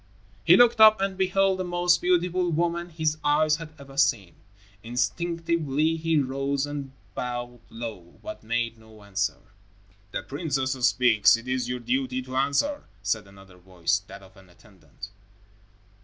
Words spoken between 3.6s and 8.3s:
ever seen. Instinctively, he rose and bowed low,